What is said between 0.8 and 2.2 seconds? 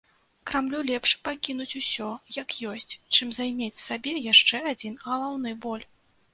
лепш пакінуць усё,